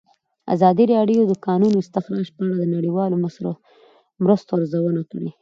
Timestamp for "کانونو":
1.45-1.75